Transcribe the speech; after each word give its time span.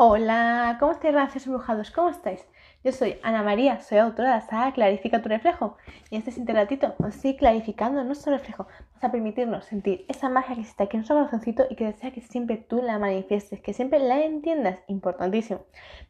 Hola, 0.00 0.76
¿cómo 0.78 0.92
estáis, 0.92 1.12
gracias 1.12 1.46
embrujados? 1.46 1.90
¿Cómo 1.90 2.08
estáis? 2.08 2.46
Yo 2.84 2.92
soy 2.92 3.18
Ana 3.24 3.42
María, 3.42 3.80
soy 3.80 3.98
autora 3.98 4.28
de 4.28 4.34
la 4.36 4.40
saga 4.42 4.72
Clarifica 4.72 5.20
tu 5.20 5.28
reflejo 5.28 5.76
y 6.08 6.16
este 6.16 6.30
siguiente 6.30 6.52
ratito 6.52 6.94
os 6.98 7.16
estoy 7.16 7.36
clarificando 7.36 8.04
nuestro 8.04 8.30
reflejo. 8.30 8.68
Vamos 8.90 9.02
a 9.02 9.10
permitirnos 9.10 9.64
sentir 9.64 10.04
esa 10.06 10.28
magia 10.28 10.54
que 10.54 10.60
existe 10.60 10.84
aquí 10.84 10.96
en 10.96 11.00
nuestro 11.00 11.16
corazoncito 11.16 11.64
y 11.68 11.74
que 11.74 11.86
desea 11.86 12.12
que 12.12 12.20
siempre 12.20 12.58
tú 12.58 12.80
la 12.80 13.00
manifiestes, 13.00 13.60
que 13.60 13.72
siempre 13.72 13.98
la 13.98 14.22
entiendas, 14.22 14.78
importantísimo. 14.86 15.62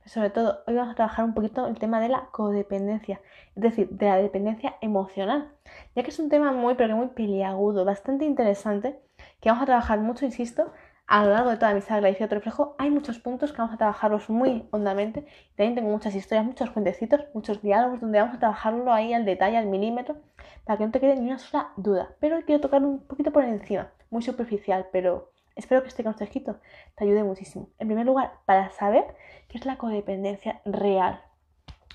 Sobre 0.05 0.29
todo, 0.29 0.59
hoy 0.67 0.75
vamos 0.75 0.93
a 0.93 0.95
trabajar 0.95 1.25
un 1.25 1.33
poquito 1.33 1.67
el 1.67 1.79
tema 1.79 1.99
de 1.99 2.11
la 2.11 2.27
codependencia, 2.31 3.23
es 3.57 3.63
decir, 3.63 3.89
de 3.89 4.05
la 4.05 4.19
dependencia 4.19 4.77
emocional, 4.83 5.51
ya 5.97 6.03
que 6.03 6.11
es 6.11 6.19
un 6.19 6.29
tema 6.29 6.53
muy, 6.53 6.75
pero 6.75 6.89
que 6.89 6.95
muy 6.95 7.09
peliagudo, 7.09 7.87
bastante 7.87 8.27
interesante, 8.27 9.01
que 9.41 9.49
vamos 9.49 9.63
a 9.63 9.67
trabajar 9.67 9.99
mucho, 10.01 10.27
insisto, 10.27 10.73
a 11.09 11.25
lo 11.25 11.33
largo 11.33 11.51
de 11.51 11.57
toda 11.57 11.73
mi 11.73 11.81
saga 11.81 12.07
de 12.07 12.27
reflejo 12.27 12.77
hay 12.77 12.91
muchos 12.91 13.19
puntos 13.19 13.51
que 13.53 13.59
vamos 13.59 13.75
a 13.75 13.79
trabajarlos 13.79 14.29
muy 14.29 14.69
hondamente. 14.73 15.27
También 15.57 15.75
tengo 15.75 15.89
muchas 15.89 16.15
historias, 16.15 16.45
muchos 16.45 16.69
cuentecitos, 16.71 17.25
muchos 17.33 17.63
diálogos 17.63 18.03
donde 18.03 18.21
vamos 18.21 18.37
a 18.37 18.39
trabajarlo 18.39 18.93
ahí 18.93 19.15
al 19.15 19.25
detalle, 19.25 19.57
al 19.57 19.67
milímetro, 19.67 20.19
para 20.65 20.77
que 20.77 20.85
no 20.85 20.93
te 20.93 21.01
quede 21.01 21.17
ni 21.17 21.29
una 21.29 21.39
sola 21.39 21.73
duda. 21.77 22.11
Pero 22.21 22.43
quiero 22.45 22.61
tocar 22.61 22.85
un 22.85 23.01
poquito 23.07 23.33
por 23.33 23.43
encima, 23.45 23.91
muy 24.11 24.21
superficial, 24.21 24.89
pero 24.93 25.33
espero 25.57 25.81
que 25.81 25.89
este 25.89 26.05
consejito 26.05 26.61
te 26.95 27.05
ayude 27.05 27.25
muchísimo. 27.25 27.71
En 27.79 27.89
primer 27.89 28.05
lugar, 28.05 28.33
para 28.45 28.69
saber 28.71 29.07
qué 29.49 29.57
es 29.57 29.65
la 29.65 29.79
codependencia 29.79 30.61
real. 30.67 31.23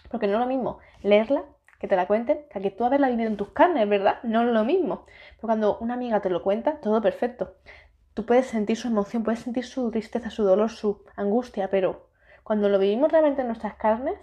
Porque 0.09 0.25
no 0.25 0.33
es 0.33 0.39
lo 0.39 0.47
mismo 0.47 0.79
leerla 1.03 1.43
que 1.79 1.87
te 1.87 1.95
la 1.95 2.07
cuenten, 2.07 2.39
que, 2.49 2.61
que 2.61 2.71
tú 2.71 2.83
haberla 2.83 3.09
vivido 3.09 3.29
en 3.29 3.37
tus 3.37 3.49
carnes, 3.49 3.87
¿verdad? 3.87 4.15
No 4.23 4.41
es 4.41 4.47
lo 4.47 4.63
mismo. 4.63 5.05
Pero 5.35 5.47
cuando 5.47 5.77
una 5.79 5.93
amiga 5.93 6.19
te 6.21 6.29
lo 6.29 6.41
cuenta, 6.41 6.79
todo 6.79 6.99
perfecto 7.01 7.55
tú 8.13 8.25
puedes 8.25 8.47
sentir 8.47 8.77
su 8.77 8.87
emoción, 8.87 9.23
puedes 9.23 9.39
sentir 9.39 9.65
su 9.65 9.89
tristeza, 9.91 10.29
su 10.29 10.43
dolor, 10.43 10.69
su 10.69 11.03
angustia, 11.15 11.69
pero 11.69 12.07
cuando 12.43 12.69
lo 12.69 12.79
vivimos 12.79 13.11
realmente 13.11 13.41
en 13.41 13.47
nuestras 13.47 13.75
carnes, 13.75 14.17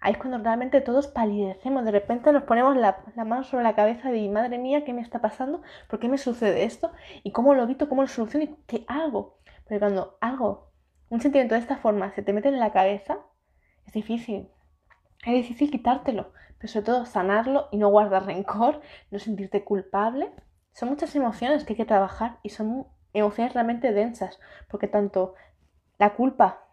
ahí 0.00 0.12
es 0.12 0.18
cuando 0.18 0.38
realmente 0.38 0.80
todos 0.80 1.08
palidecemos, 1.08 1.84
de 1.84 1.90
repente 1.90 2.32
nos 2.32 2.42
ponemos 2.44 2.76
la, 2.76 3.02
mano 3.16 3.44
sobre 3.44 3.64
la 3.64 3.74
cabeza 3.74 4.14
y 4.14 4.28
madre 4.28 4.58
mía, 4.58 4.84
¿qué 4.84 4.92
me 4.92 5.00
está 5.00 5.20
pasando? 5.20 5.62
¿Por 5.88 5.98
qué 5.98 6.08
me 6.08 6.18
sucede 6.18 6.64
esto? 6.64 6.92
¿Y 7.22 7.32
cómo 7.32 7.54
lo 7.54 7.62
evito? 7.62 7.88
¿Cómo 7.88 8.02
lo 8.02 8.08
soluciono? 8.08 8.44
¿Y 8.44 8.56
qué 8.66 8.84
hago? 8.88 9.38
Porque 9.64 9.78
cuando 9.78 10.18
algo, 10.20 10.70
un 11.08 11.20
sentimiento 11.20 11.54
de 11.54 11.60
esta 11.60 11.76
forma 11.76 12.12
se 12.12 12.22
te 12.22 12.32
mete 12.32 12.48
en 12.48 12.58
la 12.58 12.72
cabeza, 12.72 13.18
es 13.86 13.92
difícil. 13.92 14.48
Es 15.24 15.34
difícil 15.34 15.70
quitártelo, 15.70 16.32
pero 16.58 16.72
sobre 16.72 16.86
todo 16.86 17.06
sanarlo 17.06 17.68
y 17.70 17.76
no 17.76 17.88
guardar 17.88 18.26
rencor, 18.26 18.80
no 19.10 19.18
sentirte 19.18 19.64
culpable. 19.64 20.32
Son 20.72 20.88
muchas 20.88 21.14
emociones 21.14 21.64
que 21.64 21.74
hay 21.74 21.76
que 21.76 21.84
trabajar 21.84 22.38
y 22.42 22.48
son 22.48 22.86
emociones 23.12 23.52
realmente 23.54 23.92
densas, 23.92 24.40
porque 24.68 24.88
tanto 24.88 25.34
la 25.98 26.14
culpa 26.14 26.64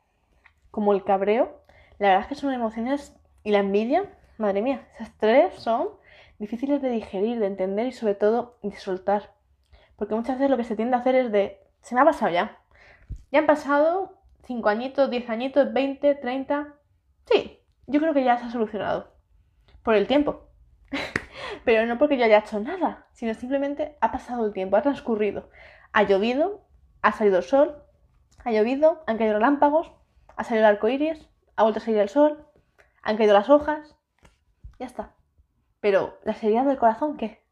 como 0.71 0.93
el 0.93 1.03
cabreo, 1.03 1.61
la 1.97 2.09
verdad 2.09 2.23
es 2.23 2.27
que 2.27 2.35
son 2.35 2.53
emociones 2.53 3.15
y 3.43 3.51
la 3.51 3.59
envidia, 3.59 4.05
madre 4.37 4.61
mía, 4.61 4.87
esas 4.95 5.11
tres 5.17 5.53
son 5.55 5.89
difíciles 6.39 6.81
de 6.81 6.89
digerir, 6.89 7.39
de 7.39 7.47
entender 7.47 7.87
y 7.87 7.91
sobre 7.91 8.15
todo 8.15 8.57
de 8.63 8.75
soltar. 8.77 9.33
Porque 9.95 10.15
muchas 10.15 10.37
veces 10.37 10.49
lo 10.49 10.57
que 10.57 10.63
se 10.63 10.75
tiende 10.75 10.95
a 10.95 10.99
hacer 10.99 11.15
es 11.15 11.31
de, 11.31 11.59
se 11.81 11.93
me 11.93 12.01
ha 12.01 12.05
pasado 12.05 12.31
ya. 12.31 12.57
Ya 13.31 13.39
han 13.39 13.45
pasado 13.45 14.17
5 14.45 14.69
añitos, 14.69 15.09
10 15.09 15.29
añitos, 15.29 15.73
20, 15.73 16.15
30. 16.15 16.73
Sí, 17.25 17.59
yo 17.85 17.99
creo 17.99 18.13
que 18.13 18.23
ya 18.23 18.37
se 18.37 18.45
ha 18.45 18.51
solucionado. 18.51 19.13
Por 19.83 19.95
el 19.95 20.07
tiempo. 20.07 20.47
Pero 21.65 21.85
no 21.85 21.97
porque 21.97 22.17
yo 22.17 22.25
haya 22.25 22.39
hecho 22.39 22.59
nada, 22.59 23.07
sino 23.11 23.33
simplemente 23.33 23.97
ha 23.99 24.11
pasado 24.11 24.45
el 24.45 24.53
tiempo, 24.53 24.77
ha 24.77 24.81
transcurrido. 24.81 25.49
Ha 25.91 26.03
llovido, 26.03 26.67
ha 27.01 27.11
salido 27.11 27.37
el 27.37 27.43
sol, 27.43 27.83
ha 28.43 28.51
llovido, 28.51 29.03
han 29.07 29.17
caído 29.17 29.33
relámpagos, 29.33 29.91
ha 30.35 30.43
salido 30.43 30.65
el 30.67 30.75
arco 30.75 30.87
iris, 30.87 31.27
ha 31.55 31.63
vuelto 31.63 31.79
a 31.79 31.83
salir 31.83 31.99
el 31.99 32.09
sol, 32.09 32.47
han 33.01 33.17
caído 33.17 33.33
las 33.33 33.49
hojas. 33.49 33.95
Ya 34.79 34.85
está. 34.85 35.15
Pero 35.81 36.17
las 36.23 36.43
heridas 36.43 36.65
del 36.65 36.77
corazón, 36.77 37.17
¿qué? 37.17 37.43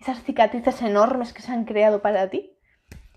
Esas 0.00 0.22
cicatrices 0.22 0.80
enormes 0.82 1.32
que 1.32 1.42
se 1.42 1.52
han 1.52 1.64
creado 1.64 2.02
para 2.02 2.28
ti, 2.30 2.56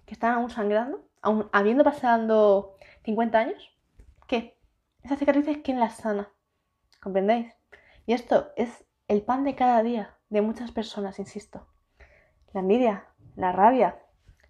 que 0.06 0.13
están 0.13 0.34
aún 0.34 0.50
sangrando, 0.50 1.07
aún 1.22 1.50
habiendo 1.51 1.84
pasado 1.84 2.75
50 3.03 3.38
años, 3.38 3.78
¿qué? 4.28 4.59
Esas 5.03 5.19
cicatrices, 5.19 5.59
¿quién 5.63 5.79
las 5.79 5.97
sana? 5.97 6.31
¿Comprendéis? 7.01 7.53
Y 8.06 8.13
esto 8.13 8.51
es 8.56 8.85
el 9.07 9.24
pan 9.24 9.44
de 9.44 9.56
cada 9.56 9.84
día 9.84 10.18
de 10.29 10.41
muchas 10.41 10.72
personas, 10.72 11.19
insisto. 11.19 11.68
La 12.53 12.62
envidia, 12.62 13.07
la 13.35 13.51
rabia, 13.51 14.00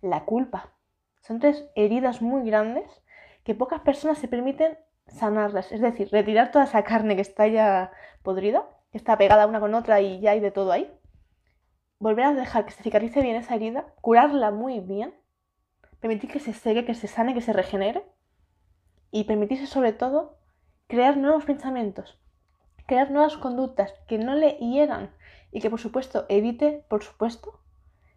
la 0.01 0.25
culpa. 0.25 0.73
Son 1.21 1.39
tres 1.39 1.69
heridas 1.75 2.21
muy 2.21 2.43
grandes 2.43 2.89
que 3.43 3.55
pocas 3.55 3.81
personas 3.81 4.17
se 4.17 4.27
permiten 4.27 4.77
sanarlas, 5.07 5.71
es 5.71 5.81
decir, 5.81 6.09
retirar 6.11 6.51
toda 6.51 6.65
esa 6.65 6.83
carne 6.83 7.15
que 7.15 7.21
está 7.21 7.47
ya 7.47 7.91
podrida, 8.23 8.67
que 8.91 8.97
está 8.97 9.17
pegada 9.17 9.47
una 9.47 9.59
con 9.59 9.73
otra 9.73 10.01
y 10.01 10.19
ya 10.19 10.31
hay 10.31 10.39
de 10.39 10.51
todo 10.51 10.71
ahí. 10.71 10.91
Volver 11.99 12.25
a 12.25 12.33
dejar 12.33 12.65
que 12.65 12.71
se 12.71 12.83
cicatrice 12.83 13.21
bien 13.21 13.35
esa 13.35 13.55
herida, 13.55 13.93
curarla 14.01 14.51
muy 14.51 14.79
bien, 14.79 15.13
permitir 15.99 16.31
que 16.31 16.39
se 16.39 16.53
seque, 16.53 16.85
que 16.85 16.95
se 16.95 17.07
sane, 17.07 17.33
que 17.33 17.41
se 17.41 17.53
regenere 17.53 18.03
y 19.11 19.25
permitirse 19.25 19.67
sobre 19.67 19.93
todo 19.93 20.39
crear 20.87 21.17
nuevos 21.17 21.45
pensamientos, 21.45 22.19
crear 22.87 23.11
nuevas 23.11 23.37
conductas 23.37 23.93
que 24.07 24.17
no 24.17 24.35
le 24.35 24.57
hieran 24.57 25.13
y 25.51 25.61
que 25.61 25.69
por 25.69 25.79
supuesto 25.79 26.25
evite, 26.29 26.85
por 26.89 27.03
supuesto, 27.03 27.61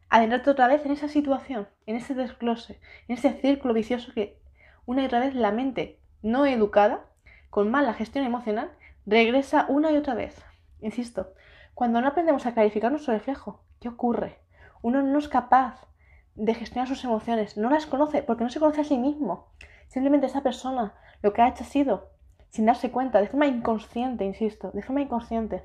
adentrarte 0.08 0.50
otra 0.50 0.68
vez 0.68 0.84
en 0.86 0.92
esa 0.92 1.08
situación, 1.08 1.68
en 1.86 1.96
ese 1.96 2.14
desglose, 2.14 2.80
en 3.08 3.16
ese 3.16 3.32
círculo 3.34 3.74
vicioso 3.74 4.12
que 4.12 4.38
una 4.86 5.02
y 5.02 5.06
otra 5.06 5.20
vez 5.20 5.34
la 5.34 5.50
mente 5.50 6.00
no 6.22 6.46
educada, 6.46 7.06
con 7.50 7.70
mala 7.70 7.94
gestión 7.94 8.24
emocional, 8.24 8.70
regresa 9.06 9.66
una 9.68 9.92
y 9.92 9.96
otra 9.96 10.14
vez. 10.14 10.42
Insisto, 10.80 11.34
cuando 11.74 12.00
no 12.00 12.08
aprendemos 12.08 12.46
a 12.46 12.54
clarificar 12.54 12.90
nuestro 12.90 13.14
reflejo, 13.14 13.64
¿qué 13.80 13.88
ocurre? 13.88 14.38
Uno 14.82 15.02
no 15.02 15.18
es 15.18 15.28
capaz 15.28 15.86
de 16.34 16.54
gestionar 16.54 16.88
sus 16.88 17.04
emociones, 17.04 17.56
no 17.56 17.70
las 17.70 17.86
conoce 17.86 18.22
porque 18.22 18.44
no 18.44 18.50
se 18.50 18.60
conoce 18.60 18.80
a 18.80 18.84
sí 18.84 18.98
mismo. 18.98 19.48
Simplemente 19.88 20.26
esa 20.26 20.42
persona 20.42 20.94
lo 21.22 21.32
que 21.32 21.42
ha 21.42 21.48
hecho 21.48 21.64
ha 21.64 21.66
sido, 21.66 22.10
sin 22.50 22.66
darse 22.66 22.90
cuenta, 22.90 23.20
de 23.20 23.28
forma 23.28 23.46
inconsciente, 23.46 24.24
insisto, 24.24 24.70
de 24.72 24.82
forma 24.82 25.02
inconsciente, 25.02 25.64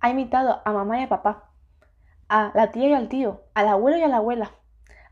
ha 0.00 0.10
imitado 0.10 0.60
a 0.64 0.72
mamá 0.72 1.00
y 1.00 1.04
a 1.04 1.08
papá, 1.08 1.50
a 2.28 2.52
la 2.54 2.70
tía 2.70 2.88
y 2.88 2.92
al 2.94 3.08
tío, 3.08 3.42
al 3.54 3.68
abuelo 3.68 3.98
y 3.98 4.02
a 4.02 4.08
la 4.08 4.16
abuela, 4.18 4.52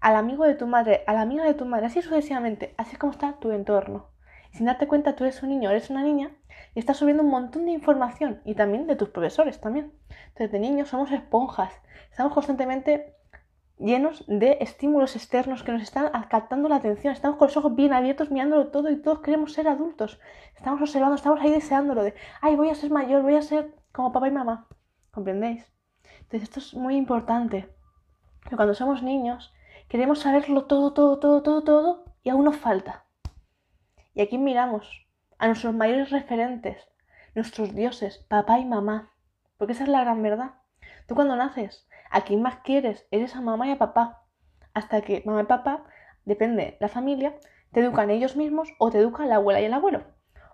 al 0.00 0.16
amigo 0.16 0.44
de 0.44 0.54
tu 0.54 0.66
madre, 0.66 1.04
a 1.06 1.12
la 1.12 1.22
amiga 1.22 1.44
de 1.44 1.54
tu 1.54 1.64
madre, 1.64 1.86
así 1.86 2.02
sucesivamente, 2.02 2.74
así 2.76 2.92
es 2.92 2.98
como 2.98 3.12
está 3.12 3.34
tu 3.34 3.50
entorno. 3.52 4.10
sin 4.52 4.66
darte 4.66 4.86
cuenta, 4.86 5.16
tú 5.16 5.24
eres 5.24 5.42
un 5.42 5.48
niño, 5.48 5.70
eres 5.70 5.90
una 5.90 6.02
niña 6.02 6.30
y 6.74 6.78
estás 6.78 6.98
subiendo 6.98 7.22
un 7.22 7.30
montón 7.30 7.66
de 7.66 7.72
información 7.72 8.40
y 8.44 8.54
también 8.54 8.86
de 8.86 8.96
tus 8.96 9.08
profesores 9.08 9.60
también. 9.60 9.92
Entonces, 10.28 10.52
de 10.52 10.58
niños 10.60 10.88
somos 10.88 11.10
esponjas, 11.10 11.72
estamos 12.10 12.32
constantemente 12.32 13.16
llenos 13.78 14.24
de 14.28 14.58
estímulos 14.60 15.16
externos 15.16 15.62
que 15.62 15.72
nos 15.72 15.82
están 15.82 16.10
captando 16.28 16.68
la 16.68 16.76
atención, 16.76 17.12
estamos 17.12 17.36
con 17.38 17.48
los 17.48 17.56
ojos 17.56 17.74
bien 17.74 17.92
abiertos 17.92 18.30
mirándolo 18.30 18.68
todo 18.68 18.90
y 18.90 19.00
todos 19.02 19.20
queremos 19.20 19.52
ser 19.52 19.68
adultos. 19.68 20.20
Estamos 20.56 20.80
observando, 20.80 21.16
estamos 21.16 21.40
ahí 21.40 21.50
deseándolo 21.50 22.02
de, 22.04 22.14
ay, 22.40 22.56
voy 22.56 22.70
a 22.70 22.74
ser 22.74 22.90
mayor, 22.90 23.22
voy 23.22 23.36
a 23.36 23.42
ser 23.42 23.74
como 23.92 24.12
papá 24.12 24.28
y 24.28 24.32
mamá. 24.32 24.68
¿Comprendéis? 25.10 25.73
Entonces 26.34 26.48
esto 26.48 26.58
es 26.58 26.74
muy 26.74 26.96
importante. 26.96 27.72
Que 28.50 28.56
cuando 28.56 28.74
somos 28.74 29.04
niños 29.04 29.54
queremos 29.88 30.18
saberlo 30.18 30.64
todo, 30.64 30.92
todo, 30.92 31.20
todo, 31.20 31.44
todo, 31.44 31.62
todo 31.62 32.04
y 32.24 32.30
aún 32.30 32.44
nos 32.44 32.56
falta. 32.56 33.04
Y 34.14 34.20
aquí 34.20 34.36
miramos 34.36 35.06
a 35.38 35.46
nuestros 35.46 35.72
mayores 35.74 36.10
referentes, 36.10 36.88
nuestros 37.36 37.72
dioses, 37.72 38.18
papá 38.26 38.58
y 38.58 38.64
mamá. 38.64 39.12
Porque 39.58 39.74
esa 39.74 39.84
es 39.84 39.88
la 39.88 40.00
gran 40.00 40.24
verdad. 40.24 40.54
Tú 41.06 41.14
cuando 41.14 41.36
naces, 41.36 41.86
a 42.10 42.22
quien 42.22 42.42
más 42.42 42.56
quieres 42.64 43.06
eres 43.12 43.36
a 43.36 43.40
mamá 43.40 43.68
y 43.68 43.70
a 43.70 43.78
papá. 43.78 44.24
Hasta 44.72 45.02
que 45.02 45.22
mamá 45.24 45.42
y 45.42 45.46
papá, 45.46 45.84
depende 46.24 46.76
la 46.80 46.88
familia, 46.88 47.36
te 47.70 47.78
educan 47.78 48.10
ellos 48.10 48.34
mismos 48.34 48.70
o 48.80 48.90
te 48.90 48.98
educan 48.98 49.28
la 49.28 49.36
abuela 49.36 49.60
y 49.60 49.66
el 49.66 49.72
abuelo. 49.72 50.02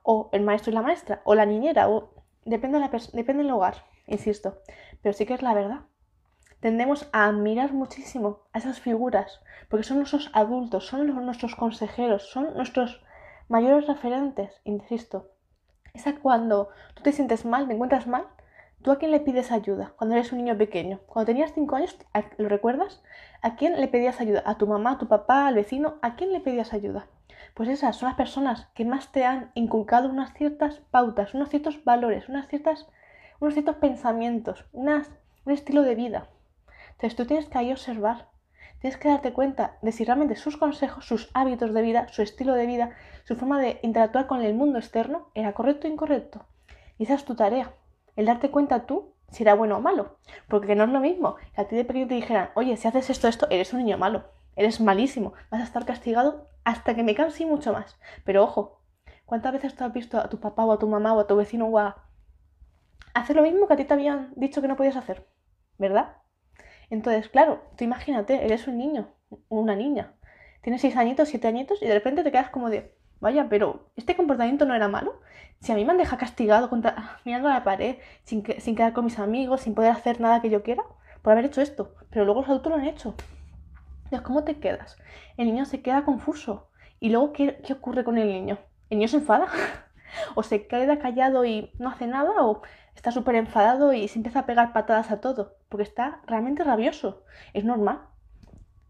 O 0.03 0.29
el 0.33 0.43
maestro 0.43 0.73
y 0.73 0.75
la 0.75 0.83
maestra. 0.83 1.23
O 1.25 1.35
la 1.35 1.47
niñera. 1.47 1.89
O 1.89 2.13
depende, 2.45 2.79
la 2.79 2.91
depende 3.15 3.45
del 3.45 3.53
hogar 3.53 3.89
insisto, 4.11 4.59
pero 5.03 5.13
sí 5.13 5.25
que 5.25 5.35
es 5.35 5.43
la 5.43 5.55
verdad. 5.55 5.81
Tendemos 6.61 7.09
a 7.13 7.25
admirar 7.25 7.73
muchísimo 7.73 8.41
a 8.53 8.59
esas 8.59 8.81
figuras, 8.81 9.41
porque 9.71 9.85
son 9.85 9.97
nuestros 9.97 10.31
adultos, 10.35 10.87
son 10.87 11.07
nuestros 11.25 11.57
consejeros, 11.57 12.29
son 12.31 12.55
nuestros 12.55 13.03
mayores 13.49 13.87
referentes, 13.87 14.61
insisto. 14.65 15.31
Es 15.95 16.05
cuando 16.23 16.69
tú 16.95 17.03
te 17.03 17.13
sientes 17.13 17.45
mal, 17.45 17.67
te 17.67 17.75
encuentras 17.75 18.07
mal, 18.07 18.27
¿tú 18.83 18.93
a 18.93 18.99
quién 18.99 19.11
le 19.11 19.21
pides 19.21 19.51
ayuda? 19.51 19.95
Cuando 19.97 20.15
eres 20.15 20.33
un 20.33 20.39
niño 20.39 20.57
pequeño. 20.57 21.01
Cuando 21.07 21.27
tenías 21.27 21.53
5 21.55 21.77
años, 21.77 21.97
¿lo 22.37 22.49
recuerdas? 22.49 23.03
¿A 23.43 23.57
quién 23.57 23.81
le 23.81 23.89
pedías 23.89 24.21
ayuda? 24.21 24.43
¿A 24.45 24.59
tu 24.59 24.67
mamá, 24.67 24.93
a 24.93 24.99
tu 24.99 25.09
papá, 25.09 25.47
al 25.47 25.55
vecino? 25.55 25.95
¿A 26.03 26.15
quién 26.15 26.33
le 26.33 26.41
pedías 26.41 26.73
ayuda? 26.73 27.07
Pues 27.55 27.69
esas 27.69 27.97
son 27.97 28.09
las 28.09 28.17
personas 28.17 28.69
que 28.75 28.85
más 28.85 29.11
te 29.13 29.25
han 29.25 29.51
inculcado 29.55 30.09
unas 30.09 30.35
ciertas 30.35 30.81
pautas, 30.91 31.35
unos 31.35 31.49
ciertos 31.49 31.83
valores, 31.85 32.29
unas 32.29 32.47
ciertas 32.49 32.87
unos 33.41 33.55
ciertos 33.55 33.77
pensamientos, 33.77 34.67
un 34.73 35.05
estilo 35.47 35.83
de 35.83 35.95
vida. 35.95 36.29
Entonces 36.93 37.17
tú 37.17 37.27
tienes 37.27 37.47
que 37.47 37.59
ahí 37.59 37.73
observar, 37.73 38.31
Tienes 38.81 38.99
que 38.99 39.09
darte 39.09 39.35
cuenta 39.35 39.77
de 39.83 39.93
si 39.93 40.05
realmente 40.05 40.37
sus 40.37 40.57
consejos, 40.57 41.05
sus 41.05 41.31
hábitos 41.35 41.75
de 41.75 41.83
vida, 41.83 42.09
su 42.09 42.23
estilo 42.23 42.55
de 42.55 42.65
vida, 42.65 42.93
su 43.25 43.37
forma 43.37 43.61
de 43.61 43.79
interactuar 43.83 44.27
con 44.27 44.41
el 44.41 44.55
mundo 44.55 44.79
externo 44.79 45.29
era 45.35 45.53
correcto 45.53 45.87
o 45.87 45.91
incorrecto. 45.91 46.47
Y 46.97 47.05
esa 47.05 47.15
es 47.15 47.27
tu 47.27 47.35
tarea, 47.35 47.75
el 48.17 48.25
darte 48.25 48.51
cuenta 48.51 48.87
tú 48.87 49.13
si 49.29 49.43
era 49.43 49.55
bueno 49.55 49.77
o 49.77 49.81
malo. 49.83 50.17
Porque 50.49 50.75
no 50.75 50.85
es 50.85 50.91
lo 50.91 51.01
mismo 51.01 51.37
que 51.55 51.61
a 51.61 51.69
ti 51.69 51.77
de 51.77 51.85
pequeño 51.85 52.09
te 52.09 52.15
dijeran, 52.15 52.51
oye, 52.55 52.79
si 52.79 52.89
haces 52.89 53.11
esto, 53.11 53.29
esto, 53.29 53.47
eres 53.51 53.73
un 53.75 53.81
niño 53.81 53.99
malo, 53.99 54.25
eres 54.57 54.81
malísimo, 54.81 55.35
vas 55.51 55.61
a 55.61 55.65
estar 55.65 55.85
castigado 55.85 56.49
hasta 56.65 56.95
que 56.95 57.03
me 57.03 57.15
canse 57.15 57.43
y 57.43 57.47
mucho 57.47 57.75
más. 57.75 57.99
Pero 58.25 58.43
ojo, 58.43 58.81
¿cuántas 59.27 59.53
veces 59.53 59.77
tú 59.77 59.85
has 59.85 59.93
visto 59.93 60.19
a 60.19 60.31
tu 60.31 60.41
papá 60.41 60.65
o 60.65 60.73
a 60.73 60.79
tu 60.79 60.89
mamá 60.89 61.13
o 61.13 61.21
a 61.21 61.27
tu 61.27 61.37
vecino 61.37 61.67
o 61.67 61.79
a 61.79 62.07
hacer 63.15 63.37
lo 63.37 63.43
mismo 63.43 63.67
que 63.67 63.75
a 63.75 63.77
ti 63.77 63.85
te 63.85 63.95
habían 63.95 64.33
dicho 64.37 64.61
que 64.61 64.69
no 64.69 64.77
podías 64.77 64.97
hacer? 64.97 65.27
¿Verdad? 65.79 66.17
Entonces, 66.91 67.29
claro, 67.29 67.63
tú 67.77 67.85
imagínate, 67.85 68.45
eres 68.45 68.67
un 68.67 68.79
niño, 68.79 69.15
una 69.49 69.77
niña, 69.77 70.15
tienes 70.63 70.81
seis 70.81 70.97
añitos, 70.97 71.29
siete 71.29 71.49
añitos 71.49 71.81
y 71.83 71.87
de 71.87 71.95
repente 71.95 72.25
te 72.25 72.33
quedas 72.33 72.51
como 72.51 72.69
de, 72.69 72.95
vaya, 73.21 73.49
pero 73.49 73.91
este 73.97 74.17
comportamiento 74.17 74.67
no 74.67 74.75
era 74.75 74.89
malo. 74.89 75.21
Si 75.61 75.73
a 75.73 75.75
mí 75.75 75.85
me 75.85 75.93
han 75.93 75.99
dejado 75.99 76.19
castigado 76.19 76.71
mirando 77.25 77.49
a 77.49 77.55
la 77.55 77.65
pared, 77.65 77.97
sin, 78.25 78.43
que, 78.43 78.61
sin 78.61 78.75
quedar 78.75 78.93
con 78.93 79.05
mis 79.05 79.19
amigos, 79.19 79.63
sin 79.63 79.75
poder 79.75 79.93
hacer 79.93 80.21
nada 80.21 80.43
que 80.43 80.51
yo 80.51 80.63
quiera, 80.63 80.83
por 81.23 81.33
haber 81.33 81.45
hecho 81.45 81.61
esto, 81.61 81.95
pero 82.11 82.25
luego 82.25 82.41
los 82.41 82.49
adultos 82.49 82.73
lo 82.73 82.79
han 82.79 82.87
hecho. 82.87 83.15
Entonces, 84.05 84.23
¿cómo 84.23 84.43
te 84.43 84.59
quedas? 84.59 84.97
El 85.37 85.47
niño 85.47 85.65
se 85.67 85.83
queda 85.83 86.05
confuso. 86.05 86.71
¿Y 86.99 87.11
luego 87.11 87.33
qué, 87.33 87.61
qué 87.65 87.75
ocurre 87.75 88.05
con 88.05 88.19
el 88.19 88.29
niño? 88.29 88.59
¿El 88.89 88.99
niño 88.99 89.09
se 89.09 89.19
enfada? 89.19 89.47
¿O 90.35 90.43
se 90.43 90.67
queda 90.67 90.99
callado 90.99 91.45
y 91.45 91.71
no 91.79 91.91
hace 91.91 92.07
nada? 92.07 92.33
¿O 92.45 92.63
está 93.01 93.13
súper 93.13 93.35
enfadado 93.37 93.95
y 93.95 94.09
se 94.09 94.19
empieza 94.19 94.41
a 94.41 94.47
pegar 94.47 94.75
patadas 94.75 95.11
a 95.11 95.23
todo, 95.23 95.57
porque 95.71 95.85
está 95.85 96.21
realmente 96.27 96.65
rabioso. 96.65 97.25
Es 97.55 97.65
normal. 97.65 98.03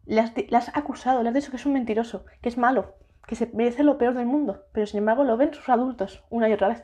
Le 0.05 0.21
has, 0.21 0.77
acusado, 0.77 1.23
le 1.23 1.29
has 1.29 1.35
dicho 1.37 1.53
que 1.53 1.59
es 1.59 1.65
un 1.65 1.75
mentiroso, 1.75 2.25
que 2.43 2.49
es 2.49 2.59
malo, 2.59 2.97
que 3.29 3.37
se 3.37 3.47
merece 3.55 3.85
lo 3.85 3.99
peor 3.99 4.15
del 4.15 4.27
mundo, 4.27 4.65
pero 4.73 4.85
sin 4.89 4.99
embargo 4.99 5.23
lo 5.23 5.37
ven 5.37 5.55
sus 5.55 5.69
adultos 5.69 6.25
una 6.29 6.49
y 6.49 6.53
otra 6.53 6.67
vez. 6.67 6.83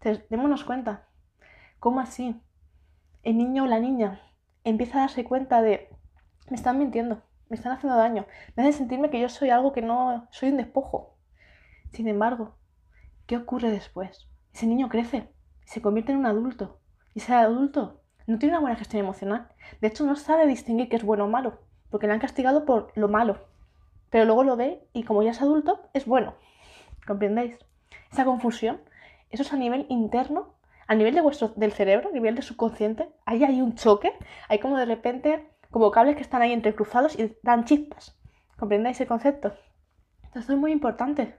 Entonces, 0.00 0.28
démonos 0.30 0.64
cuenta. 0.64 1.06
¿Cómo 1.78 2.00
así? 2.00 2.42
El 3.22 3.38
niño 3.38 3.62
o 3.62 3.66
la 3.68 3.78
niña 3.78 4.20
empieza 4.64 4.98
a 4.98 5.00
darse 5.02 5.22
cuenta 5.22 5.62
de, 5.62 5.90
me 6.50 6.56
están 6.56 6.76
mintiendo, 6.76 7.22
me 7.50 7.54
están 7.54 7.70
haciendo 7.70 7.96
daño, 7.96 8.26
me 8.56 8.64
hacen 8.64 8.72
sentirme 8.72 9.10
que 9.10 9.20
yo 9.20 9.28
soy 9.28 9.50
algo 9.50 9.72
que 9.72 9.82
no, 9.82 10.26
soy 10.32 10.48
un 10.48 10.56
despojo. 10.56 11.16
Sin 11.92 12.08
embargo, 12.08 12.56
¿qué 13.26 13.36
ocurre 13.36 13.70
después? 13.70 14.28
Ese 14.52 14.66
niño 14.66 14.88
crece, 14.88 15.28
se 15.72 15.80
convierte 15.80 16.12
en 16.12 16.18
un 16.18 16.26
adulto. 16.26 16.80
Y 17.14 17.20
ese 17.20 17.32
adulto 17.32 18.02
no 18.26 18.38
tiene 18.38 18.54
una 18.54 18.60
buena 18.60 18.76
gestión 18.76 19.00
emocional. 19.00 19.48
De 19.80 19.88
hecho, 19.88 20.04
no 20.04 20.16
sabe 20.16 20.46
distinguir 20.46 20.90
qué 20.90 20.96
es 20.96 21.02
bueno 21.02 21.24
o 21.24 21.28
malo, 21.28 21.60
porque 21.88 22.06
le 22.06 22.12
han 22.12 22.20
castigado 22.20 22.66
por 22.66 22.92
lo 22.94 23.08
malo. 23.08 23.46
Pero 24.10 24.26
luego 24.26 24.44
lo 24.44 24.56
ve 24.56 24.86
y 24.92 25.04
como 25.04 25.22
ya 25.22 25.30
es 25.30 25.40
adulto, 25.40 25.88
es 25.94 26.04
bueno. 26.04 26.34
¿Comprendéis? 27.06 27.56
Esa 28.12 28.26
confusión, 28.26 28.82
eso 29.30 29.44
es 29.44 29.52
a 29.54 29.56
nivel 29.56 29.86
interno, 29.88 30.56
a 30.86 30.94
nivel 30.94 31.14
de 31.14 31.22
vuestro, 31.22 31.54
del 31.56 31.72
cerebro, 31.72 32.10
a 32.10 32.12
nivel 32.12 32.34
de 32.34 32.42
subconsciente. 32.42 33.08
Ahí 33.24 33.42
hay 33.42 33.62
un 33.62 33.74
choque, 33.74 34.12
hay 34.48 34.58
como 34.58 34.76
de 34.76 34.84
repente, 34.84 35.48
como 35.70 35.90
cables 35.90 36.16
que 36.16 36.22
están 36.22 36.42
ahí 36.42 36.52
entrecruzados 36.52 37.18
y 37.18 37.34
dan 37.42 37.64
chispas. 37.64 38.14
¿Comprendéis 38.58 39.00
el 39.00 39.06
concepto? 39.06 39.54
Entonces, 40.16 40.42
esto 40.42 40.52
es 40.52 40.58
muy 40.58 40.70
importante. 40.70 41.38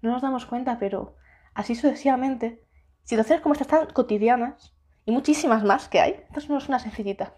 No 0.00 0.10
nos 0.10 0.22
damos 0.22 0.46
cuenta, 0.46 0.78
pero 0.78 1.16
así 1.52 1.74
sucesivamente 1.74 2.64
Situaciones 3.04 3.42
como 3.42 3.54
estas 3.54 3.68
tan 3.68 3.86
cotidianas 3.86 4.74
y 5.04 5.10
muchísimas 5.10 5.64
más 5.64 5.88
que 5.88 6.00
hay, 6.00 6.24
esto 6.34 6.52
no 6.52 6.58
es 6.58 6.68
una 6.68 6.78
sencillita. 6.78 7.34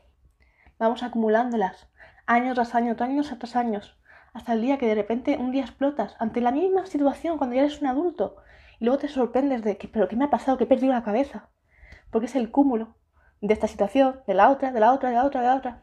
Vamos 0.78 1.02
acumulándolas 1.02 1.88
año 2.26 2.54
tras 2.54 2.74
año, 2.74 2.94
años 2.98 3.34
tras 3.38 3.56
años, 3.56 3.98
hasta 4.34 4.52
el 4.52 4.60
día 4.60 4.76
que 4.76 4.86
de 4.86 4.94
repente 4.94 5.38
un 5.38 5.52
día 5.52 5.62
explotas 5.62 6.16
ante 6.18 6.42
la 6.42 6.52
misma 6.52 6.84
situación 6.84 7.38
cuando 7.38 7.56
ya 7.56 7.62
eres 7.62 7.80
un 7.80 7.86
adulto 7.86 8.36
y 8.78 8.84
luego 8.84 8.98
te 8.98 9.08
sorprendes 9.08 9.62
de 9.62 9.78
que, 9.78 9.88
pero 9.88 10.06
¿qué 10.06 10.16
me 10.16 10.26
ha 10.26 10.30
pasado? 10.30 10.58
Que 10.58 10.64
he 10.64 10.66
perdido 10.66 10.92
la 10.92 11.02
cabeza. 11.02 11.48
Porque 12.10 12.26
es 12.26 12.36
el 12.36 12.50
cúmulo 12.50 12.96
de 13.40 13.54
esta 13.54 13.66
situación, 13.66 14.20
de 14.26 14.34
la 14.34 14.50
otra, 14.50 14.70
de 14.70 14.80
la 14.80 14.92
otra, 14.92 15.08
de 15.08 15.14
la 15.16 15.24
otra, 15.24 15.40
de 15.40 15.46
la 15.46 15.56
otra, 15.56 15.82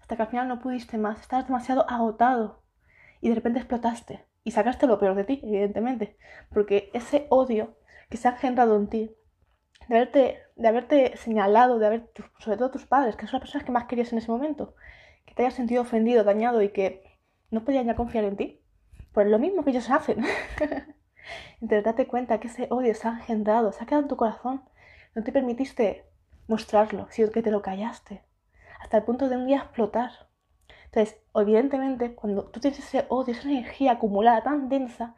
hasta 0.00 0.16
que 0.16 0.22
al 0.22 0.28
final 0.28 0.48
no 0.48 0.60
pudiste 0.60 0.98
más, 0.98 1.20
estabas 1.20 1.46
demasiado 1.46 1.88
agotado 1.88 2.62
y 3.22 3.30
de 3.30 3.34
repente 3.34 3.58
explotaste 3.58 4.26
y 4.42 4.50
sacaste 4.50 4.86
lo 4.86 4.98
peor 4.98 5.14
de 5.14 5.24
ti, 5.24 5.40
evidentemente, 5.42 6.18
porque 6.52 6.90
ese 6.92 7.26
odio 7.30 7.76
que 8.08 8.16
se 8.16 8.28
ha 8.28 8.32
engendrado 8.32 8.76
en 8.76 8.88
ti, 8.88 9.16
de 9.88 9.96
haberte, 9.96 10.38
de 10.56 10.68
haberte 10.68 11.16
señalado, 11.16 11.78
de 11.78 11.86
haber, 11.86 12.10
sobre 12.38 12.56
todo 12.56 12.70
tus 12.70 12.86
padres, 12.86 13.16
que 13.16 13.26
son 13.26 13.34
las 13.34 13.42
personas 13.42 13.64
que 13.64 13.72
más 13.72 13.84
querías 13.84 14.12
en 14.12 14.18
ese 14.18 14.30
momento, 14.30 14.74
que 15.24 15.34
te 15.34 15.42
hayas 15.42 15.54
sentido 15.54 15.82
ofendido, 15.82 16.24
dañado 16.24 16.62
y 16.62 16.70
que 16.70 17.02
no 17.50 17.64
podían 17.64 17.86
ya 17.86 17.94
confiar 17.94 18.24
en 18.24 18.36
ti, 18.36 18.62
por 19.12 19.26
lo 19.26 19.38
mismo 19.38 19.64
que 19.64 19.70
ellos 19.70 19.90
hacen. 19.90 20.24
Entonces 21.60 21.84
date 21.84 22.06
cuenta 22.06 22.40
que 22.40 22.48
ese 22.48 22.66
odio 22.70 22.94
se 22.94 23.08
ha 23.08 23.12
engendrado, 23.12 23.72
se 23.72 23.82
ha 23.82 23.86
quedado 23.86 24.02
en 24.02 24.08
tu 24.08 24.16
corazón, 24.16 24.62
no 25.14 25.22
te 25.22 25.32
permitiste 25.32 26.04
mostrarlo, 26.48 27.06
sino 27.10 27.30
que 27.30 27.42
te 27.42 27.50
lo 27.50 27.62
callaste, 27.62 28.24
hasta 28.80 28.98
el 28.98 29.04
punto 29.04 29.28
de 29.28 29.36
un 29.36 29.46
día 29.46 29.58
explotar. 29.58 30.10
Entonces, 30.86 31.18
evidentemente, 31.34 32.14
cuando 32.14 32.44
tú 32.50 32.60
tienes 32.60 32.78
ese 32.78 33.06
odio, 33.08 33.32
esa 33.34 33.48
energía 33.48 33.92
acumulada 33.92 34.42
tan 34.42 34.68
densa, 34.68 35.16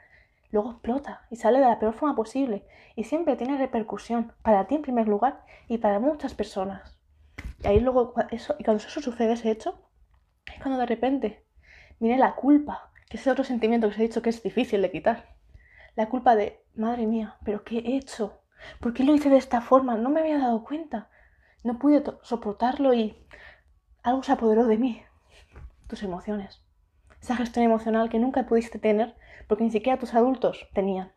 luego 0.52 0.72
explota 0.72 1.26
y 1.31 1.37
sale 1.37 1.58
de 1.58 1.66
la 1.66 1.78
peor 1.78 1.94
forma 1.94 2.16
posible 2.16 2.66
y 2.94 3.04
siempre 3.04 3.37
tiene 3.37 3.58
repercusión 3.58 4.32
para 4.43 4.66
ti 4.66 4.76
en 4.76 4.82
primer 4.82 5.08
lugar 5.08 5.44
y 5.69 5.78
para 5.78 5.98
muchas 5.98 6.34
personas. 6.34 6.98
Y 7.62 7.66
ahí 7.66 7.81
luego, 7.81 8.14
eso, 8.31 8.54
y 8.58 8.64
cuando 8.64 8.82
eso 8.82 9.00
sucede, 9.00 9.32
ese 9.32 9.50
hecho, 9.50 9.78
es 10.46 10.60
cuando 10.60 10.78
de 10.78 10.87
repente 10.87 11.46
viene 11.98 12.19
la 12.19 12.34
culpa, 12.34 12.90
que 13.08 13.16
es 13.16 13.26
otro 13.26 13.44
sentimiento 13.44 13.88
que 13.88 13.94
os 13.94 13.98
he 13.98 14.02
dicho 14.02 14.22
que 14.22 14.31
es 14.31 14.43
difícil 14.43 14.82
de 14.82 14.90
quitar. 14.90 15.37
La 15.94 16.08
culpa 16.08 16.37
de, 16.37 16.64
madre 16.75 17.06
mía, 17.06 17.37
pero 17.44 17.64
¿qué 17.64 17.78
he 17.78 17.96
hecho? 17.96 18.42
¿Por 18.81 18.92
qué 18.92 19.04
lo 19.04 19.14
hice 19.14 19.31
de 19.31 19.38
esta 19.38 19.60
forma? 19.60 19.96
No 19.96 20.10
me 20.10 20.20
había 20.20 20.38
dado 20.38 20.64
cuenta. 20.64 21.08
No 21.64 21.78
pude 21.78 22.02
soportarlo 22.22 22.94
y 22.94 23.26
algo 24.02 24.22
se 24.22 24.32
apoderó 24.32 24.66
de 24.66 24.78
mí. 24.78 25.02
Tus 25.88 26.02
emociones. 26.02 26.65
Esa 27.26 27.34
gestión 27.34 27.64
emocional 27.64 28.08
que 28.08 28.20
nunca 28.20 28.46
pudiste 28.46 28.78
tener 28.78 29.17
porque 29.49 29.64
ni 29.64 29.73
siquiera 29.73 29.99
tus 29.99 30.14
adultos 30.14 30.69
tenían. 30.73 31.11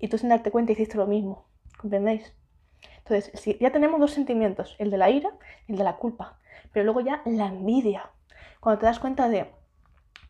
Y 0.00 0.08
tú 0.08 0.18
sin 0.18 0.30
darte 0.30 0.50
cuenta 0.50 0.72
hiciste 0.72 0.96
lo 0.96 1.06
mismo, 1.06 1.46
¿comprendéis? 1.78 2.34
Entonces, 2.98 3.30
si 3.40 3.56
ya 3.58 3.70
tenemos 3.70 4.00
dos 4.00 4.10
sentimientos, 4.10 4.74
el 4.80 4.90
de 4.90 4.98
la 4.98 5.08
ira 5.08 5.30
y 5.68 5.72
el 5.72 5.78
de 5.78 5.84
la 5.84 5.96
culpa, 5.98 6.40
pero 6.72 6.82
luego 6.82 7.02
ya 7.02 7.22
la 7.24 7.46
envidia. 7.46 8.10
Cuando 8.58 8.80
te 8.80 8.86
das 8.86 8.98
cuenta 8.98 9.28
de, 9.28 9.48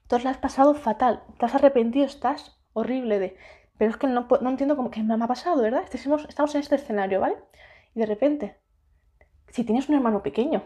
tú 0.09 0.19
la 0.19 0.29
has 0.29 0.37
pasado 0.37 0.75
fatal, 0.75 1.23
te 1.39 1.47
has 1.47 1.55
arrepentido, 1.55 2.05
estás 2.05 2.61
horrible 2.75 3.19
de, 3.19 3.39
pero 3.79 3.91
es 3.91 3.97
que 3.97 4.09
no, 4.09 4.29
no 4.43 4.51
entiendo 4.51 4.77
cómo 4.77 4.91
que 4.91 5.03
me 5.03 5.15
ha 5.15 5.27
pasado, 5.27 5.63
¿verdad? 5.63 5.85
Estamos, 5.91 6.27
estamos 6.29 6.55
en 6.55 6.61
este 6.61 6.75
escenario, 6.75 7.21
¿vale? 7.21 7.37
Y 7.95 8.01
de 8.01 8.05
repente, 8.05 8.59
si 9.49 9.65
tienes 9.65 9.89
un 9.89 9.95
hermano 9.95 10.23
pequeño, 10.23 10.65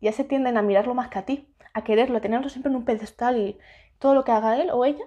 ya 0.00 0.12
se 0.12 0.22
tienden 0.22 0.56
a 0.56 0.62
mirarlo 0.62 0.94
más 0.94 1.08
que 1.08 1.18
a 1.18 1.26
ti, 1.26 1.49
a 1.74 1.84
quererlo, 1.84 2.18
a 2.18 2.20
tenerlo 2.20 2.48
siempre 2.48 2.70
en 2.70 2.76
un 2.76 2.84
pedestal 2.84 3.38
y 3.38 3.58
todo 3.98 4.14
lo 4.14 4.24
que 4.24 4.32
haga 4.32 4.60
él 4.60 4.70
o 4.70 4.84
ella, 4.84 5.04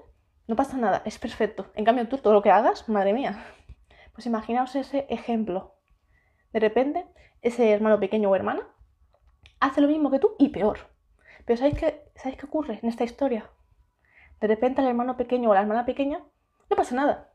no 0.48 0.56
pasa 0.56 0.78
nada, 0.78 1.02
es 1.06 1.18
perfecto. 1.20 1.72
En 1.76 1.86
cambio 1.86 2.08
tú, 2.08 2.18
todo 2.18 2.34
lo 2.34 2.42
que 2.42 2.52
hagas, 2.52 2.90
madre 2.90 3.14
mía. 3.14 3.44
Pues 4.14 4.26
imaginaos 4.26 4.76
ese 4.76 5.08
ejemplo. 5.10 5.76
De 6.52 6.60
repente, 6.60 7.06
ese 7.42 7.72
hermano 7.72 8.00
pequeño 8.00 8.30
o 8.30 8.36
hermana 8.36 8.68
hace 9.60 9.82
lo 9.82 9.88
mismo 9.88 10.12
que 10.12 10.20
tú 10.20 10.36
y 10.38 10.50
peor. 10.50 10.80
Pero 11.46 11.58
¿sabéis 11.58 11.78
qué, 11.78 12.12
¿sabéis 12.16 12.38
qué 12.38 12.46
ocurre 12.46 12.80
en 12.82 12.90
esta 12.90 13.04
historia? 13.04 13.50
De 14.40 14.48
repente 14.48 14.82
al 14.82 14.88
hermano 14.88 15.18
pequeño 15.18 15.50
o 15.50 15.54
la 15.54 15.62
hermana 15.62 15.86
pequeña 15.86 16.20
no 16.70 16.76
pasa 16.76 16.96
nada. 16.96 17.32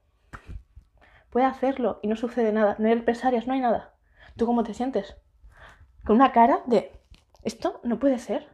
Puede 1.30 1.46
hacerlo 1.46 2.00
y 2.02 2.08
no 2.08 2.16
sucede 2.16 2.52
nada. 2.52 2.76
No 2.78 2.88
hay 2.88 2.94
represalias, 2.94 3.46
no 3.46 3.54
hay 3.54 3.60
nada. 3.60 3.94
¿Tú 4.36 4.46
cómo 4.46 4.62
te 4.62 4.74
sientes? 4.74 5.16
Con 6.04 6.16
una 6.16 6.32
cara 6.32 6.62
de, 6.66 6.92
esto 7.42 7.80
no 7.82 7.98
puede 7.98 8.18
ser. 8.18 8.48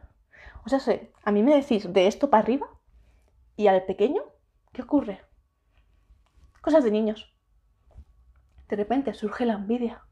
O 0.65 0.69
sea, 0.69 0.79
a 1.23 1.31
mí 1.31 1.43
me 1.43 1.55
decís 1.55 1.91
de 1.93 2.07
esto 2.07 2.29
para 2.29 2.43
arriba 2.43 2.67
¿Y 3.57 3.67
al 3.67 3.85
pequeño? 3.85 4.21
¿Qué 4.73 4.81
ocurre? 4.81 5.21
Cosas 6.59 6.83
de 6.83 6.91
niños. 6.91 7.33
De 8.67 8.75
repente 8.75 9.13
surge 9.13 9.45
la 9.45 9.53
envidia. 9.53 10.03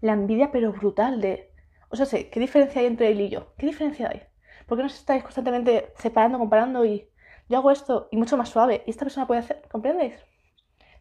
La 0.00 0.14
envidia 0.14 0.50
pero 0.50 0.72
brutal 0.72 1.20
de... 1.20 1.52
O 1.90 1.96
sea, 1.96 2.06
sé, 2.06 2.30
¿qué 2.30 2.40
diferencia 2.40 2.80
hay 2.80 2.86
entre 2.86 3.10
él 3.10 3.20
y 3.20 3.28
yo? 3.28 3.54
¿Qué 3.56 3.66
diferencia 3.66 4.08
hay? 4.08 4.22
¿Por 4.66 4.78
qué 4.78 4.84
nos 4.84 4.94
estáis 4.94 5.22
constantemente 5.22 5.92
separando, 5.96 6.38
comparando 6.38 6.84
y 6.86 7.10
yo 7.50 7.58
hago 7.58 7.70
esto 7.70 8.08
y 8.10 8.16
mucho 8.16 8.38
más 8.38 8.48
suave 8.48 8.84
y 8.86 8.90
esta 8.90 9.04
persona 9.04 9.26
puede 9.26 9.40
hacer? 9.40 9.68
¿Comprendéis? 9.70 10.14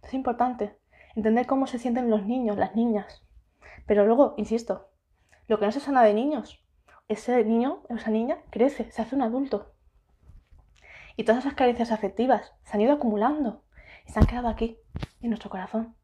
Es 0.04 0.14
importante 0.14 0.78
entender 1.16 1.46
cómo 1.46 1.68
se 1.68 1.80
sienten 1.80 2.10
los 2.10 2.26
niños, 2.26 2.58
las 2.58 2.76
niñas. 2.76 3.24
Pero 3.86 4.06
luego, 4.06 4.34
insisto, 4.38 4.90
lo 5.48 5.58
que 5.58 5.66
no 5.66 5.72
se 5.72 5.80
sana 5.80 6.04
de 6.04 6.14
niños, 6.14 6.67
ese 7.08 7.46
niño 7.46 7.84
o 7.90 7.96
esa 7.96 8.12
niña 8.12 8.38
crece, 8.50 8.92
se 8.92 9.02
hace 9.02 9.16
un 9.16 9.22
adulto. 9.22 9.72
Y 11.16 11.24
todas 11.24 11.46
esas 11.46 11.56
carencias 11.56 11.92
afectivas 11.92 12.54
se 12.64 12.76
han 12.76 12.82
ido 12.82 12.94
acumulando 12.94 13.64
y 14.06 14.12
se 14.12 14.20
han 14.20 14.26
quedado 14.26 14.50
aquí, 14.50 14.78
en 15.22 15.30
nuestro 15.30 15.50
corazón. 15.50 15.96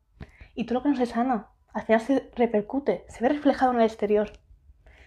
Y 0.56 0.66
todo 0.66 0.76
lo 0.76 0.84
que 0.84 0.90
no 0.90 0.96
se 0.96 1.06
sana, 1.06 1.50
al 1.74 1.84
final 1.84 2.02
se 2.02 2.32
repercute, 2.36 3.06
se 3.10 3.22
ve 3.22 3.30
reflejado 3.30 3.74
en 3.74 3.80
el 3.80 3.86
exterior. 3.86 4.32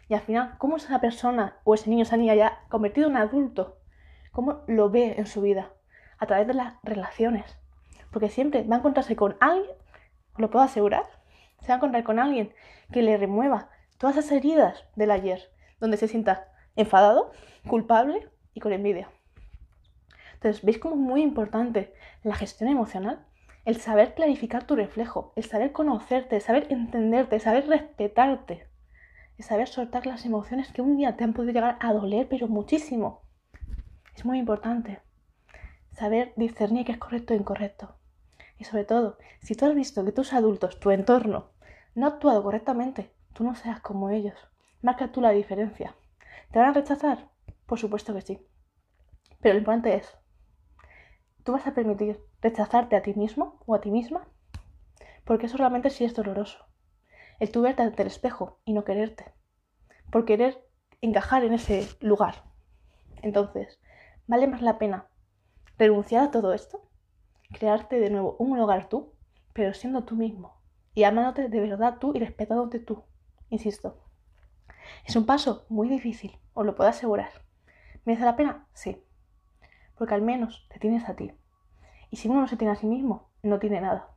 Y 0.09 0.15
al 0.15 0.21
final, 0.21 0.57
¿cómo 0.59 0.77
esa 0.77 1.01
persona 1.01 1.57
o 1.65 1.75
ese 1.75 1.89
niño, 1.89 2.03
esa 2.03 2.17
niña 2.17 2.35
ya 2.35 2.61
convertido 2.69 3.09
en 3.09 3.17
adulto, 3.17 3.79
cómo 4.33 4.63
lo 4.67 4.91
ve 4.91 5.15
en 5.17 5.27
su 5.27 5.41
vida? 5.41 5.73
A 6.19 6.27
través 6.27 6.47
de 6.47 6.55
las 6.55 6.75
relaciones. 6.83 7.59
Porque 8.11 8.29
siempre 8.29 8.63
va 8.65 8.77
a 8.77 8.79
encontrarse 8.79 9.17
con 9.17 9.37
alguien, 9.41 9.75
lo 10.37 10.51
puedo 10.51 10.65
asegurar, 10.65 11.05
se 11.61 11.69
va 11.69 11.75
a 11.75 11.77
encontrar 11.79 12.05
con 12.05 12.19
alguien 12.19 12.53
que 12.93 13.03
le 13.03 13.17
remueva 13.17 13.71
todas 13.99 14.17
esas 14.17 14.33
heridas 14.33 14.85
del 14.95 15.11
ayer, 15.11 15.51
donde 15.79 15.97
se 15.97 16.09
sienta 16.09 16.49
enfadado, 16.77 17.33
culpable 17.69 18.29
y 18.55 18.61
con 18.61 18.73
envidia. 18.73 19.11
Entonces, 20.35 20.63
¿veis 20.63 20.79
cómo 20.79 20.95
es 20.95 21.01
muy 21.01 21.23
importante 21.23 21.95
la 22.23 22.35
gestión 22.35 22.69
emocional? 22.69 23.25
El 23.65 23.77
saber 23.81 24.15
clarificar 24.15 24.65
tu 24.65 24.77
reflejo, 24.77 25.33
el 25.35 25.45
saber 25.45 25.73
conocerte, 25.73 26.37
el 26.37 26.43
saber 26.43 26.67
entenderte, 26.71 27.37
el 27.37 27.41
saber 27.41 27.67
respetarte, 27.67 28.69
el 29.39 29.45
saber 29.45 29.69
soltar 29.69 30.07
las 30.07 30.25
emociones 30.25 30.71
que 30.73 30.83
un 30.83 30.97
día 30.97 31.17
te 31.17 31.25
han 31.25 31.33
podido 31.33 31.53
llegar 31.53 31.79
a 31.81 31.93
doler, 31.93 32.29
pero 32.29 32.49
muchísimo. 32.49 33.23
Es 34.15 34.25
muy 34.25 34.39
importante 34.39 35.01
saber 35.93 36.33
discernir 36.37 36.87
qué 36.87 36.93
es 36.93 36.99
correcto 36.99 37.35
e 37.35 37.39
incorrecto. 37.39 37.97
Y 38.59 38.65
sobre 38.65 38.85
todo, 38.85 39.19
si 39.41 39.55
tú 39.55 39.67
has 39.67 39.75
visto 39.75 40.05
que 40.05 40.13
tus 40.13 40.33
adultos, 40.33 40.79
tu 40.81 40.91
entorno, 40.91 41.51
no 41.95 42.07
ha 42.07 42.11
actuado 42.11 42.43
correctamente, 42.43 43.11
tú 43.33 43.45
no 43.45 43.55
seas 43.55 43.81
como 43.81 44.11
ellos. 44.11 44.37
Marca 44.83 45.11
tú 45.11 45.21
la 45.21 45.31
diferencia. 45.31 45.97
¿Te 46.53 46.59
van 46.59 46.71
a 46.71 46.73
rechazar? 46.73 47.31
Por 47.67 47.79
supuesto 47.79 48.15
que 48.15 48.21
sí. 48.21 48.47
Pero 49.41 49.55
lo 49.55 49.59
importante 49.59 49.95
es, 49.95 50.17
¿tú 51.45 51.53
vas 51.53 51.67
a 51.67 51.75
permitir 51.75 52.21
rechazarte 52.41 52.97
a 52.97 53.03
ti 53.03 53.15
mismo 53.15 53.61
o 53.67 53.75
a 53.75 53.81
ti 53.81 53.91
misma? 53.91 54.29
Porque 55.25 55.47
eso 55.47 55.57
realmente 55.57 55.91
sí 55.91 56.05
es 56.05 56.15
doloroso. 56.15 56.67
El 57.41 57.51
tú 57.51 57.63
verte 57.63 57.83
ante 57.83 58.03
el 58.03 58.09
espejo 58.09 58.61
y 58.65 58.73
no 58.73 58.85
quererte. 58.85 59.33
Por 60.11 60.25
querer 60.25 60.67
encajar 61.01 61.45
en 61.45 61.55
ese 61.55 61.89
lugar. 62.01 62.45
Entonces, 63.23 63.81
¿vale 64.27 64.47
más 64.47 64.63
la 64.63 64.79
pena 64.79 65.09
renunciar 65.79 66.25
a 66.25 66.31
todo 66.31 66.53
esto? 66.53 66.89
Crearte 67.53 67.99
de 67.99 68.11
nuevo 68.11 68.37
un 68.39 68.59
lugar 68.59 68.89
tú, 68.89 69.15
pero 69.53 69.75
siendo 69.75 70.05
tú 70.05 70.17
mismo. 70.17 70.61
Y 70.95 71.05
amándote 71.05 71.49
de 71.49 71.61
verdad 71.61 71.99
tú 71.99 72.13
y 72.15 72.21
respetándote 72.21 72.79
tú. 72.79 73.05
Insisto. 73.51 74.06
Es 75.05 75.17
un 75.17 75.27
paso 75.27 75.67
muy 75.69 75.89
difícil, 75.89 76.39
os 76.55 76.67
lo 76.67 76.75
puedo 76.75 76.91
asegurar. 76.91 77.31
¿Merece 78.05 78.25
la 78.25 78.37
pena? 78.37 78.67
Sí. 78.73 79.05
Porque 79.97 80.15
al 80.15 80.23
menos 80.23 80.67
te 80.69 80.79
tienes 80.79 81.09
a 81.09 81.17
ti. 81.17 81.33
Y 82.11 82.17
si 82.17 82.29
uno 82.29 82.41
no 82.41 82.49
se 82.49 82.57
tiene 82.57 82.73
a 82.73 82.77
sí 82.77 82.87
mismo, 82.87 83.31
no 83.43 83.59
tiene 83.59 83.81
nada. 83.81 84.11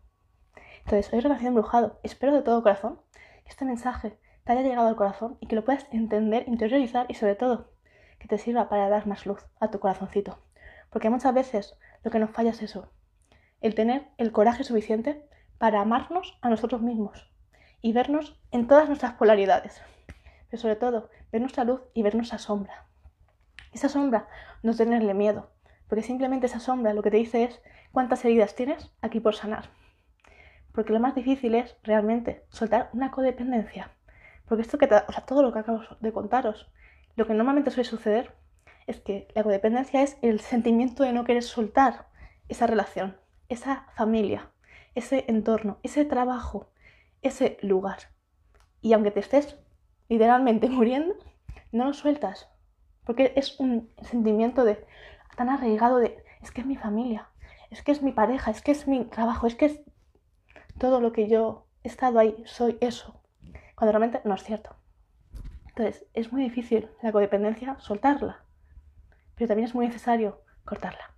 Entonces, 0.80 1.12
hoy 1.14 1.20
Relación 1.20 1.50
Embrujado, 1.50 2.00
espero 2.04 2.34
de 2.34 2.42
todo 2.42 2.64
corazón 2.64 3.02
que 3.44 3.50
este 3.50 3.66
mensaje 3.66 4.20
te 4.44 4.52
haya 4.52 4.62
llegado 4.62 4.88
al 4.88 4.96
corazón 4.96 5.38
y 5.40 5.48
que 5.48 5.56
lo 5.56 5.66
puedas 5.66 5.88
entender, 5.92 6.48
interiorizar 6.48 7.06
y 7.10 7.14
sobre 7.14 7.36
todo 7.36 7.72
que 8.20 8.28
te 8.28 8.38
sirva 8.38 8.70
para 8.70 8.90
dar 8.90 9.08
más 9.08 9.26
luz 9.26 9.46
a 9.60 9.70
tu 9.70 9.80
corazoncito. 9.80 10.40
Porque 10.90 11.10
muchas 11.10 11.34
veces 11.34 11.78
lo 12.04 12.12
que 12.12 12.20
nos 12.20 12.32
falla 12.32 12.52
es 12.52 12.62
eso, 12.62 12.92
el 13.62 13.76
tener 13.76 14.08
el 14.18 14.32
coraje 14.32 14.64
suficiente 14.64 15.28
para 15.58 15.82
amarnos 15.82 16.38
a 16.42 16.50
nosotros 16.50 16.82
mismos 16.82 17.32
y 17.82 17.94
vernos 17.94 18.40
en 18.52 18.68
todas 18.68 18.88
nuestras 18.88 19.14
polaridades. 19.14 19.82
Pero 20.50 20.62
sobre 20.62 20.76
todo, 20.76 21.10
ver 21.32 21.42
nuestra 21.42 21.64
luz 21.64 21.82
y 21.94 22.04
ver 22.04 22.16
nuestra 22.16 22.38
sombra. 22.38 22.88
Esa 23.72 23.90
sombra 23.90 24.28
no 24.64 24.76
tenerle 24.76 25.14
miedo, 25.14 25.52
porque 25.88 26.04
simplemente 26.04 26.48
esa 26.48 26.60
sombra 26.60 26.94
lo 26.94 27.04
que 27.04 27.12
te 27.12 27.18
dice 27.18 27.44
es 27.44 27.62
cuántas 27.92 28.24
heridas 28.26 28.56
tienes 28.56 28.92
aquí 29.02 29.20
por 29.20 29.36
sanar. 29.36 29.70
Porque 30.72 30.94
lo 30.94 31.00
más 31.00 31.16
difícil 31.16 31.56
es 31.56 31.76
realmente 31.84 32.46
soltar 32.50 32.90
una 32.94 33.12
codependencia. 33.12 33.92
Porque 34.48 34.62
esto 34.64 34.78
que 34.78 34.86
o 34.86 35.12
sea, 35.12 35.26
todo 35.26 35.44
lo 35.44 35.54
que 35.54 35.60
acabo 35.60 35.82
de 36.00 36.12
contaros, 36.14 36.72
lo 37.16 37.28
que 37.28 37.34
normalmente 37.34 37.72
suele 37.72 37.90
suceder 37.90 38.36
es 38.88 39.00
que 39.00 39.28
la 39.36 39.44
codependencia 39.44 40.02
es 40.02 40.18
el 40.22 40.40
sentimiento 40.40 41.04
de 41.04 41.14
no 41.14 41.24
querer 41.24 41.44
soltar 41.44 42.08
esa 42.48 42.66
relación, 42.66 43.18
esa 43.48 43.86
familia, 43.96 44.52
ese 44.96 45.26
entorno, 45.28 45.78
ese 45.84 46.06
trabajo, 46.06 46.72
ese 47.22 47.58
lugar. 47.62 48.00
Y 48.82 48.94
aunque 48.94 49.12
te 49.12 49.20
estés 49.20 49.60
literalmente 50.10 50.70
muriendo, 50.70 51.16
no 51.72 51.86
lo 51.86 51.94
sueltas. 51.94 52.50
Porque 53.06 53.34
es 53.36 53.60
un 53.60 53.90
sentimiento 54.02 54.66
de 54.66 54.86
tan 55.36 55.50
arraigado 55.50 55.98
de 55.98 56.24
es 56.42 56.52
que 56.52 56.62
es 56.62 56.68
mi 56.68 56.76
familia, 56.76 57.30
es 57.70 57.82
que 57.82 57.92
es 57.92 58.02
mi 58.02 58.12
pareja, 58.12 58.52
es 58.52 58.62
que 58.62 58.72
es 58.72 58.88
mi 58.88 59.06
trabajo, 59.06 59.48
es 59.48 59.56
que 59.56 59.66
es 59.66 59.80
todo 60.78 61.02
lo 61.02 61.12
que 61.12 61.28
yo 61.28 61.66
he 61.84 61.88
estado 61.88 62.20
ahí, 62.20 62.36
soy 62.46 62.78
eso. 62.82 63.22
Cuando 63.76 63.92
realmente 63.92 64.22
no 64.26 64.36
es 64.36 64.44
cierto. 64.44 64.76
Entonces, 65.68 66.06
es 66.14 66.34
muy 66.34 66.44
difícil 66.44 66.90
la 67.02 67.12
codependencia 67.12 67.80
soltarla, 67.80 68.44
pero 69.36 69.48
también 69.48 69.68
es 69.68 69.76
muy 69.76 69.88
necesario 69.88 70.42
cortarla. 70.66 71.14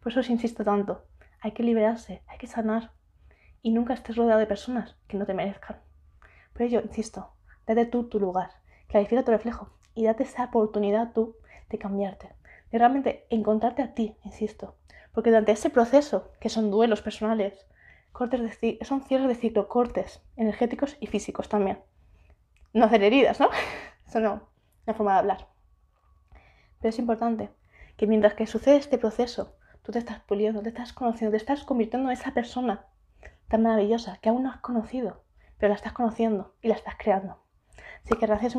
Por 0.00 0.10
eso 0.10 0.20
os 0.20 0.30
insisto 0.30 0.64
tanto, 0.64 1.04
hay 1.40 1.52
que 1.52 1.62
liberarse, 1.62 2.22
hay 2.28 2.38
que 2.38 2.46
sanar 2.46 2.92
y 3.60 3.70
nunca 3.70 3.94
estés 3.94 4.16
rodeado 4.16 4.40
de 4.40 4.46
personas 4.46 4.96
que 5.06 5.16
no 5.16 5.26
te 5.26 5.34
merezcan. 5.34 5.80
Por 6.52 6.62
ello, 6.62 6.80
insisto, 6.80 7.31
date 7.66 7.86
tú 7.86 8.08
tu 8.08 8.20
lugar, 8.20 8.50
clarifica 8.88 9.24
tu 9.24 9.30
reflejo 9.30 9.70
y 9.94 10.04
date 10.04 10.24
esa 10.24 10.44
oportunidad 10.44 11.12
tú 11.12 11.36
de 11.68 11.78
cambiarte, 11.78 12.30
de 12.70 12.78
realmente 12.78 13.26
encontrarte 13.30 13.82
a 13.82 13.94
ti, 13.94 14.16
insisto. 14.24 14.76
Porque 15.12 15.30
durante 15.30 15.52
ese 15.52 15.70
proceso, 15.70 16.30
que 16.40 16.48
son 16.48 16.70
duelos 16.70 17.02
personales, 17.02 17.66
cortes 18.12 18.40
de 18.60 18.78
son 18.82 19.02
cierres 19.02 19.28
de 19.28 19.34
ciclo, 19.34 19.68
cortes 19.68 20.22
energéticos 20.36 20.96
y 21.00 21.06
físicos 21.06 21.48
también. 21.48 21.80
No 22.72 22.84
hacer 22.84 23.02
heridas, 23.02 23.40
¿no? 23.40 23.50
Eso 24.06 24.20
no, 24.20 24.48
una 24.86 24.94
forma 24.94 25.12
de 25.12 25.18
hablar. 25.18 25.48
Pero 26.80 26.90
es 26.90 26.98
importante 26.98 27.50
que 27.96 28.06
mientras 28.06 28.34
que 28.34 28.46
sucede 28.46 28.76
este 28.76 28.98
proceso, 28.98 29.56
tú 29.82 29.92
te 29.92 29.98
estás 29.98 30.20
puliendo, 30.20 30.62
te 30.62 30.70
estás 30.70 30.92
conociendo, 30.92 31.32
te 31.32 31.36
estás 31.36 31.64
convirtiendo 31.64 32.08
en 32.08 32.14
esa 32.14 32.32
persona 32.32 32.86
tan 33.48 33.62
maravillosa 33.62 34.18
que 34.22 34.30
aún 34.30 34.44
no 34.44 34.50
has 34.50 34.60
conocido, 34.60 35.22
pero 35.58 35.68
la 35.70 35.76
estás 35.76 35.92
conociendo 35.92 36.54
y 36.62 36.68
la 36.68 36.74
estás 36.74 36.94
creando. 36.98 37.41
Así 38.04 38.16
que 38.16 38.26
gracias, 38.26 38.54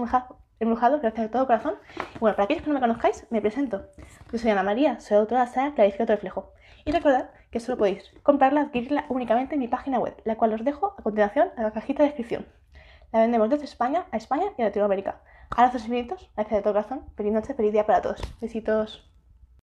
embrujado, 0.59 0.99
gracias 0.99 1.27
de 1.27 1.29
todo 1.29 1.45
corazón. 1.45 1.75
Y 2.15 2.19
bueno, 2.19 2.35
para 2.35 2.45
aquellos 2.45 2.63
que 2.63 2.69
no 2.69 2.75
me 2.75 2.79
conozcáis, 2.79 3.25
me 3.29 3.41
presento. 3.41 3.85
Yo 4.31 4.37
soy 4.37 4.51
Ana 4.51 4.63
María, 4.63 4.99
soy 4.99 5.17
autora 5.17 5.41
de 5.41 5.47
la 5.47 5.53
saga 5.53 5.75
Clarifica 5.75 6.05
reflejo. 6.05 6.51
Y 6.85 6.91
recordad 6.91 7.29
que 7.51 7.59
solo 7.59 7.77
podéis 7.77 8.11
comprarla, 8.23 8.61
adquirirla 8.61 9.05
únicamente 9.09 9.55
en 9.55 9.61
mi 9.61 9.67
página 9.67 9.99
web, 9.99 10.15
la 10.25 10.35
cual 10.35 10.53
os 10.53 10.63
dejo 10.63 10.95
a 10.97 11.03
continuación 11.03 11.49
en 11.57 11.63
la 11.63 11.71
cajita 11.71 12.03
de 12.03 12.09
descripción. 12.09 12.45
La 13.11 13.19
vendemos 13.19 13.49
desde 13.49 13.65
España 13.65 14.05
a 14.11 14.17
España 14.17 14.45
y 14.57 14.61
a 14.61 14.65
Latinoamérica. 14.65 15.21
Abrazos 15.51 15.83
infinitos, 15.83 16.29
gracias 16.35 16.57
de 16.57 16.63
todo 16.63 16.73
corazón. 16.73 17.05
Feliz 17.15 17.31
noche, 17.31 17.53
feliz 17.53 17.71
día 17.71 17.85
para 17.85 18.01
todos. 18.01 18.21
Besitos. 18.41 19.12